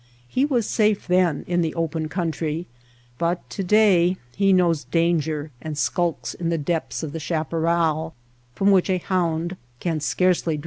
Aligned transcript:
He 0.27 0.45
was 0.45 0.65
safe 0.67 1.05
then 1.05 1.45
in 1.47 1.61
the 1.61 1.75
open 1.75 2.09
country, 2.09 2.65
but 3.19 3.47
to 3.51 3.63
day 3.63 4.17
he 4.35 4.51
knows 4.51 4.85
danger 4.85 5.51
and 5.61 5.77
skulks 5.77 6.33
in 6.33 6.49
the 6.49 6.57
depths 6.57 7.03
of 7.03 7.11
the 7.11 7.19
chaparral, 7.19 8.15
from 8.55 8.71
which 8.71 8.89
a 8.89 8.97
hound 8.97 9.57
can 9.79 9.99
scarcely 9.99 10.55
drive 10.55 10.57
him. 10.57 10.59